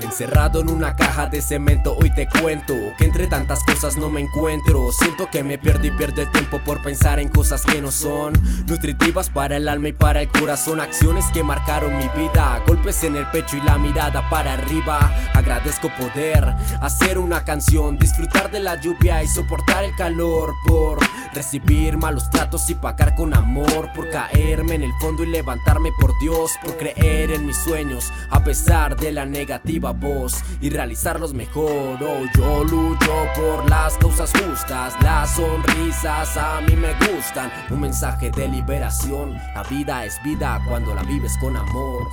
[0.00, 4.20] Encerrado en una caja de cemento, hoy te cuento que entre tantas cosas no me
[4.20, 4.92] encuentro.
[4.92, 8.34] Siento que me pierdo y pierdo el tiempo por pensar en cosas que no son
[8.66, 10.80] nutritivas para el alma y para el corazón.
[10.80, 15.12] Acciones que marcaron mi vida, golpes en el pecho y la mirada para arriba.
[15.34, 16.44] Agradezco poder
[16.80, 20.98] hacer una canción, disfrutar de la lluvia y soportar el calor por
[21.34, 26.16] recibir malos tratos y pagar con amor, por caerme en el fondo y levantarme por
[26.20, 31.98] Dios, por creer en mis sueños a pesar de la negativa voz y realizarlos mejor.
[32.02, 37.52] Oh, yo lucho por las causas justas, las sonrisas a mí me gustan.
[37.70, 42.06] Un mensaje de liberación, la vida es vida cuando la vives con amor.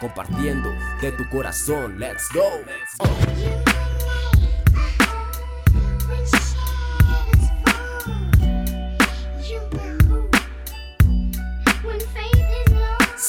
[0.00, 0.70] Compartiendo
[1.02, 3.59] de tu corazón, let's go.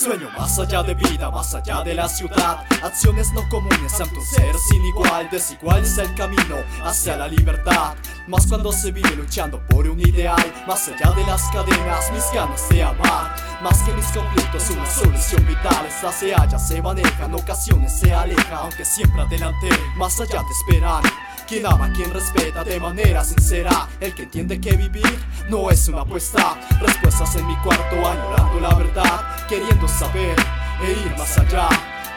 [0.01, 2.65] Sueño más allá de vida, más allá de la ciudad.
[2.81, 7.93] Acciones no comunes ante un ser sin igual Desigual es el camino hacia la libertad.
[8.27, 12.67] Más cuando se vive luchando por un ideal Más allá de las cadenas, mis ganas
[12.69, 13.35] de amar.
[13.61, 18.11] Más que mis conflictos, una solución vital Esta se halla, se maneja, en ocasiones se
[18.11, 21.03] aleja Aunque siempre adelante, más allá te esperan
[21.51, 23.89] quien ama, quien respeta de manera sincera.
[23.99, 26.57] El que entiende que vivir no es una apuesta.
[26.79, 30.33] Respuestas en mi cuarto añorando la verdad Queriendo saber
[30.81, 31.67] e ir más allá.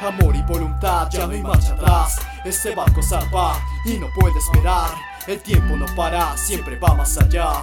[0.06, 2.20] Amor y voluntad, ya no hay marcha atrás.
[2.44, 4.90] Este barco zarpa y no puede esperar.
[5.26, 7.54] El tiempo no para, siempre va más allá.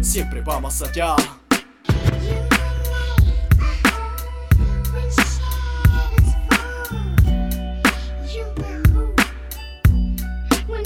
[0.00, 1.14] Siempre va más allá
[10.68, 10.84] When